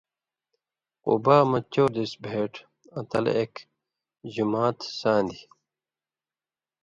قُبا 1.03 1.37
مہ 1.49 1.59
چؤر 1.73 1.89
دېس 1.95 2.13
بھېٹ، 2.23 2.53
آں 2.95 3.05
تلہ 3.09 3.31
اېک 3.37 3.53
جُماتھ 4.33 4.83
سان٘دیۡ۔ 4.99 5.43